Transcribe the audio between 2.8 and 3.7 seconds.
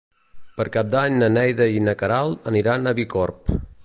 a Bicorb.